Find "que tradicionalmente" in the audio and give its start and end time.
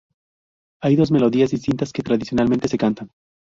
1.93-2.67